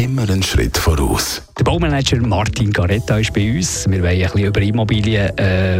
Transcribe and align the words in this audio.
Immer 0.00 0.22
einen 0.22 0.42
Schritt 0.42 0.78
voraus. 0.78 1.42
Der 1.58 1.64
Baumanager 1.64 2.16
Martin 2.20 2.72
Garetta 2.72 3.18
ist 3.18 3.34
bei 3.34 3.54
uns. 3.54 3.84
Wir 3.86 4.00
wollen 4.02 4.12
ein 4.12 4.22
bisschen 4.22 4.46
über 4.46 4.62
Immobilien 4.62 5.36
äh, 5.36 5.76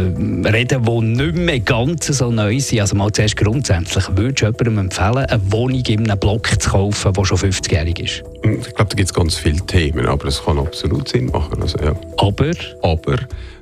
reden, 0.47 0.83
die 0.83 1.01
nicht 1.01 1.35
mehr 1.35 1.59
ganz 1.59 2.05
so 2.05 2.29
neu 2.29 2.59
sind. 2.59 2.81
Also 2.81 2.95
mal 2.95 3.11
zuerst 3.11 3.35
grundsätzlich, 3.35 4.05
würdest 4.15 4.41
du 4.41 4.45
jemandem 4.45 4.77
empfehlen, 4.77 5.25
eine 5.25 5.51
Wohnung 5.51 5.83
in 5.87 6.07
einem 6.07 6.19
Block 6.19 6.49
zu 6.61 6.69
kaufen, 6.69 7.13
der 7.13 7.25
schon 7.25 7.37
50-jährig 7.39 7.99
ist? 7.99 8.23
Ich 8.43 8.75
glaube, 8.75 8.89
da 8.89 8.95
gibt 8.95 9.09
es 9.09 9.13
ganz 9.13 9.37
viele 9.37 9.65
Themen, 9.65 10.05
aber 10.05 10.27
es 10.27 10.45
kann 10.45 10.59
absolut 10.59 11.09
Sinn 11.09 11.25
machen. 11.25 11.59
Also, 11.59 11.79
ja. 11.79 11.95
Aber? 12.17 12.51
Aber 12.83 13.17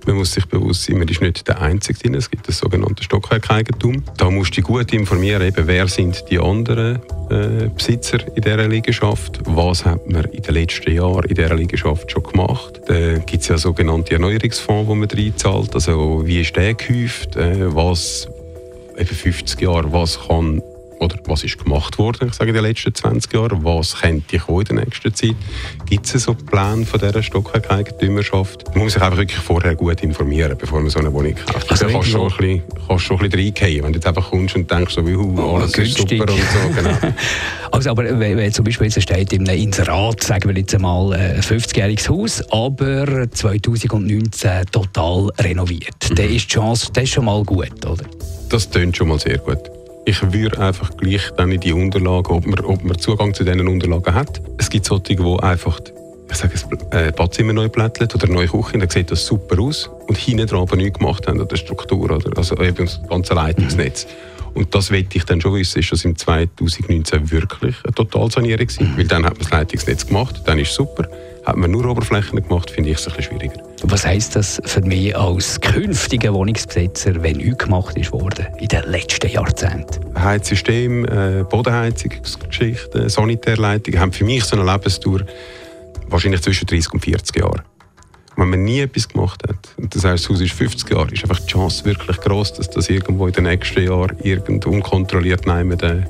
man 0.08 0.16
muss 0.18 0.34
sich 0.34 0.46
bewusst 0.46 0.84
sein, 0.84 0.98
man 0.98 1.08
ist 1.08 1.22
nicht 1.22 1.48
der 1.48 1.62
Einzige 1.62 2.00
drin. 2.00 2.16
Es 2.16 2.30
gibt 2.30 2.50
das 2.50 2.58
sogenannte 2.58 3.02
Stockwerkeigentum. 3.02 4.04
Da 4.18 4.30
musst 4.30 4.52
du 4.52 4.56
dich 4.56 4.66
gut 4.66 4.92
informieren, 4.92 5.42
eben, 5.42 5.68
wer 5.68 5.88
sind 5.88 6.26
die 6.30 6.38
anderen 6.38 7.00
äh, 7.30 7.70
Besitzer 7.70 8.20
in 8.36 8.42
dieser 8.42 8.68
Liegenschaft, 8.68 9.40
was 9.46 9.86
hat 9.86 10.10
man 10.10 10.26
in 10.26 10.42
den 10.42 10.54
letzten 10.54 10.92
Jahren 10.92 11.26
in 11.26 11.36
dieser 11.36 11.56
Liegenschaft 11.56 12.12
schon 12.12 12.24
gemacht. 12.24 12.82
Da 12.86 13.20
gibt 13.20 13.44
es 13.44 13.48
ja 13.48 13.58
sogenannte 13.58 14.14
Erneuerungsfonds, 14.14 14.88
wo 14.88 14.96
man 14.96 15.10
reinzahlt. 15.10 15.74
Also 15.74 16.22
wie 16.26 16.42
ist 16.42 16.56
der 16.56 16.74
gehäuft, 16.74 17.36
äh, 17.36 17.74
was 17.74 18.28
eben 18.98 19.16
50 19.16 19.62
Jahre, 19.62 19.92
was 19.92 20.20
kann 20.28 20.62
oder 21.00 21.18
was 21.26 21.44
ist 21.44 21.64
gemacht 21.64 21.98
worden, 21.98 22.28
ich 22.30 22.36
sage 22.36 22.50
in 22.50 22.56
den 22.56 22.64
letzten 22.64 22.94
20 22.94 23.34
Jahren, 23.34 23.64
was 23.64 24.02
könnte 24.02 24.38
kommen 24.38 24.66
in 24.70 24.76
der 24.76 24.86
nächsten 24.86 25.14
Zeit? 25.14 25.36
Gibt 25.86 26.14
es 26.14 26.24
so 26.24 26.34
Pläne 26.34 26.86
von 26.86 27.00
dieser 27.00 27.24
Stockwerkeigentümerschaft? 27.24 28.66
Man 28.76 28.84
muss 28.84 28.94
sich 28.94 29.02
einfach 29.02 29.18
wirklich 29.18 29.40
vorher 29.40 29.76
gut 29.76 30.02
informieren, 30.04 30.58
bevor 30.58 30.82
man 30.82 30.90
so 30.90 31.00
eine 31.00 31.12
Wohnung 31.14 31.36
kauft. 31.36 31.72
Also, 31.72 31.88
du 31.88 31.94
kannst 31.94 32.10
schon 32.10 32.22
ein 32.22 32.28
bisschen, 32.28 32.64
kannst 32.88 33.06
schon 33.06 33.18
ein 33.20 33.30
bisschen 33.30 33.46
reingehen, 33.46 33.84
wenn 33.84 33.94
du 33.94 33.98
jetzt 33.98 34.08
einfach 34.08 34.30
kommst 34.30 34.56
und 34.56 34.70
denkst, 34.70 34.94
so, 34.94 35.08
wie, 35.08 35.16
oh, 35.16 35.56
alles 35.56 35.72
günstig. 35.72 36.12
ist 36.12 36.20
super 36.20 36.32
und 36.32 36.40
so. 36.40 36.82
Genau. 36.82 36.98
also, 37.72 37.90
aber 37.92 38.20
wenn, 38.20 38.38
wenn 38.38 38.52
zum 38.52 38.66
Beispiel 38.66 38.88
jetzt 38.88 39.02
steht 39.02 39.34
in 39.34 39.48
einem 39.48 39.62
Inserat, 39.62 40.24
sagen 40.24 40.50
wir 40.50 40.58
jetzt 40.58 40.76
einmal, 40.76 41.14
ein 41.14 41.42
50-jähriges 41.42 42.10
Haus, 42.10 42.44
aber 42.52 43.30
2019 43.32 44.66
total 44.72 45.30
renoviert, 45.40 46.10
mhm. 46.10 46.16
dann 46.16 46.30
ist 46.30 46.46
die 46.46 46.56
Chance 46.56 46.90
das 46.94 47.04
ist 47.04 47.12
schon 47.12 47.26
mal 47.26 47.44
gut, 47.44 47.86
oder? 47.86 48.04
Das 48.50 48.70
klingt 48.70 48.98
schon 48.98 49.08
mal 49.08 49.20
sehr 49.20 49.38
gut. 49.38 49.60
Ich 50.10 50.34
würde 50.34 50.60
einfach 50.60 50.98
gleich 50.98 51.30
dann 51.38 51.52
in 51.52 51.60
die 51.60 51.72
Unterlagen, 51.72 52.36
ob 52.36 52.44
man, 52.48 52.60
ob 52.66 52.84
man 52.84 52.98
Zugang 52.98 53.36
zu 53.36 53.44
diesen 53.44 53.68
Unterlagen 53.68 54.16
hat. 54.16 54.42
Es 54.58 54.72
gibt 54.72 54.86
solche, 54.86 55.16
die 55.16 55.38
einfach 55.40 55.80
ich 56.32 56.36
sage 56.36 56.56
es, 56.56 56.66
äh, 56.90 57.12
Badzimmer 57.12 57.54
neu 57.54 57.70
plättelt 57.70 58.16
oder 58.16 58.28
neue 58.28 58.48
Küche, 58.48 58.80
dann 58.80 58.90
sieht 58.90 59.12
das 59.12 59.24
super 59.24 59.62
aus 59.62 59.88
und 60.08 60.18
hinten 60.18 60.48
dran 60.48 60.62
aber 60.62 60.78
nichts 60.78 60.98
gemacht 60.98 61.28
haben 61.28 61.40
an 61.40 61.48
der 61.48 61.58
Struktur, 61.58 62.10
oder? 62.10 62.36
also 62.36 62.58
eben 62.58 62.86
das 62.86 63.00
ganze 63.08 63.36
Leitungsnetz. 63.36 64.08
Und 64.54 64.74
das 64.76 64.92
will 64.92 65.06
ich 65.12 65.24
dann 65.24 65.42
schon 65.42 65.54
wissen, 65.56 65.80
ist 65.80 65.92
das 65.92 66.06
im 66.06 66.16
2019 66.16 67.32
wirklich 67.32 67.76
eine 67.84 67.94
Totalsanierung 67.94 68.68
gewesen? 68.68 68.94
Weil 68.98 69.06
dann 69.06 69.26
hat 69.26 69.34
man 69.34 69.42
das 69.42 69.52
Leitungsnetz 69.52 70.08
gemacht, 70.08 70.42
dann 70.46 70.60
ist 70.60 70.70
es 70.70 70.76
super. 70.76 71.08
Hat 71.46 71.56
man 71.56 71.72
nur 71.72 71.86
Oberflächen 71.86 72.42
gemacht, 72.42 72.70
finde 72.70 72.90
ich 72.92 72.98
es 72.98 73.08
ein 73.08 73.16
bisschen 73.16 73.40
schwieriger. 73.40 73.64
Was 73.84 74.06
heisst 74.06 74.36
das 74.36 74.62
für 74.66 74.82
mich 74.82 75.16
als 75.16 75.60
künftiger 75.62 76.34
Wohnungsbesitzer, 76.34 77.24
wenn 77.24 77.38
nichts 77.38 77.66
gemacht 77.66 77.98
ist 77.98 78.12
worden 78.12 78.48
in 78.60 78.68
den 78.68 78.84
letzten 78.84 79.32
Jahrzehnten? 79.32 80.14
Heizsystem, 80.16 81.06
äh, 81.06 81.44
Bodenheizungsgeschichte, 81.50 83.10
Sanitärleitung 83.10 83.98
haben 83.98 84.12
für 84.12 84.26
mich 84.26 84.44
so 84.44 84.60
eine 84.60 84.70
Lebensdauer 84.70 85.22
wahrscheinlich 86.08 86.42
zwischen 86.42 86.68
30 86.68 86.94
und 86.94 87.00
40 87.00 87.38
Jahren. 87.38 87.62
Wenn 88.40 88.50
man 88.50 88.64
nie 88.64 88.80
etwas 88.80 89.08
gemacht 89.08 89.44
hat, 89.48 89.58
und 89.78 89.94
das 89.94 90.04
heißt, 90.04 90.24
das 90.24 90.30
Haus 90.30 90.42
ist 90.42 90.54
50 90.54 90.90
Jahre, 90.90 91.12
ist 91.12 91.24
einfach 91.24 91.40
die 91.40 91.48
Chance 91.48 91.86
wirklich 91.86 92.18
groß, 92.22 92.54
dass 92.54 92.70
das 92.70 92.90
irgendwo 92.90 93.28
in 93.28 93.34
den 93.34 93.44
nächsten 93.44 93.84
Jahren 93.84 94.18
irgend 94.24 94.66
unkontrolliert 94.66 95.46
nehmen, 95.46 96.08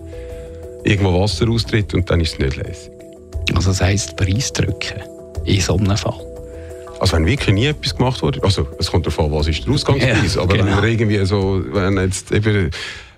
irgendwo 0.84 1.22
Wasser 1.22 1.50
austritt 1.50 1.94
und 1.94 2.10
dann 2.10 2.22
ist 2.22 2.34
es 2.34 2.40
nicht 2.40 2.56
lässig. 2.56 2.92
Also 3.56 3.70
das 3.70 3.82
heisst 3.82 4.16
Preis 4.16 4.54
drücken 4.54 5.02
in 5.46 5.62
so 5.62 5.76
einem 5.78 5.98
Fall? 5.98 6.14
Also 7.00 7.16
wenn 7.16 7.26
wirklich 7.26 7.56
nie 7.56 7.66
etwas 7.66 7.96
gemacht 7.96 8.22
wurde, 8.22 8.44
also 8.44 8.68
es 8.78 8.92
kommt 8.92 9.06
darauf 9.06 9.20
an, 9.20 9.32
was 9.32 9.48
ist 9.48 9.66
der 9.66 9.74
Ausgangspreis, 9.74 10.36
ja, 10.36 10.42
aber 10.42 10.58
genau. 10.58 10.82
wenn 10.82 10.92
irgendwie 10.92 11.26
so, 11.26 11.64
wenn 11.72 11.98
jetzt 11.98 12.32
eben 12.32 12.70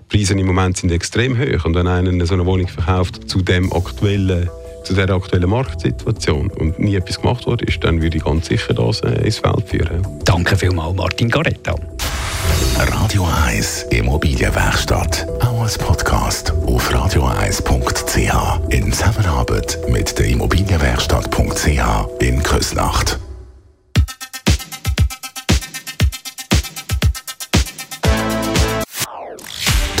Preise 0.08 0.34
im 0.34 0.46
Moment 0.46 0.76
sind 0.76 0.92
extrem 0.92 1.38
hoch 1.38 1.64
und 1.64 1.74
wenn 1.74 1.86
einer 1.86 2.26
so 2.26 2.34
eine 2.34 2.46
Wohnung 2.46 2.68
verkauft 2.68 3.28
zu 3.28 3.42
dem 3.42 3.72
aktuellen 3.72 4.48
zu 4.84 4.94
der 4.94 5.10
aktuellen 5.10 5.50
Marktsituation 5.50 6.50
und 6.50 6.78
nie 6.78 6.96
etwas 6.96 7.20
gemacht 7.20 7.46
wurde, 7.46 7.64
ist, 7.64 7.82
dann 7.84 8.02
würde 8.02 8.16
ich 8.16 8.24
ganz 8.24 8.46
sicher 8.46 8.74
das 8.74 9.00
äh, 9.00 9.24
ins 9.24 9.38
Feld 9.38 9.68
führen. 9.68 10.06
Danke 10.24 10.56
vielmals, 10.56 10.96
Martin 10.96 11.28
Garetta. 11.28 11.74
Radio 12.78 13.26
1 13.46 13.84
Immobilienwerkstatt, 13.90 15.26
auch 15.40 15.62
als 15.62 15.78
Podcast 15.78 16.52
auf 16.66 16.90
radio1.ch 16.90 18.72
in 18.72 18.92
Zusammenarbeit 18.92 19.78
mit 19.88 20.18
der 20.18 20.26
Immobilienwerkstatt.ch 20.26 22.20
in 22.20 22.42
Küsnacht. 22.42 23.18